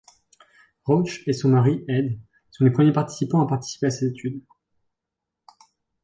[0.87, 2.19] Roach et son mari, Ed,
[2.49, 4.41] sont les premiers participants à participer à cette étude.